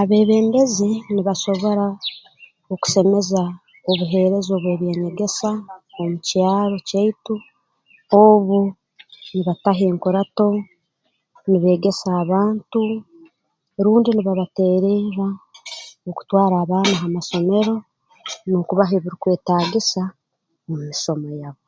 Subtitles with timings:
[0.00, 1.86] Abeebembezi nibasobora
[2.72, 3.42] okusemeza
[3.90, 5.48] obuheereza obw'eby'enyegesa
[6.00, 7.34] omu kyaro kyaitu
[8.22, 8.58] obu
[9.32, 10.48] nibataho enkurato
[11.48, 12.80] nibeegesa abantu
[13.84, 15.28] rundi nibabateererra
[16.08, 17.74] okutwara abaana ha masomero
[18.48, 20.02] n'okubaha ebirukwetaagisa
[20.66, 21.64] mu misomo yabo